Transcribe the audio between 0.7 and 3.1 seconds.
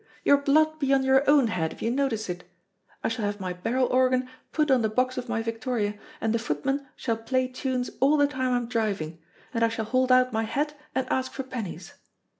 be on your own head if you notice it. I